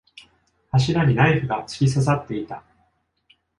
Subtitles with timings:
[0.71, 2.63] 柱にナイフが突き刺さっていた。